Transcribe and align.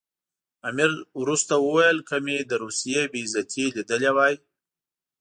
امیر 0.69 0.91
وروسته 1.21 1.53
وویل 1.59 1.99
که 2.09 2.15
مې 2.25 2.37
له 2.49 2.55
روسیې 2.63 3.01
بې 3.11 3.19
عزتي 3.25 3.65
لیدلې 3.75 4.11
وای. 4.15 4.33